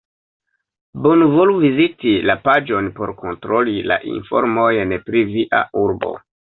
[1.07, 6.17] Bonvolu viziti la paĝon por kontroli la informojn pri via urbo.